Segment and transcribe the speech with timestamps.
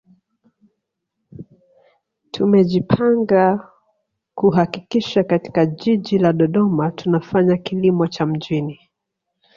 [2.31, 3.69] Tumejipanga
[4.35, 8.79] kuhakikisha katika Jiji la Dodoma tunafanya kilimo cha mjini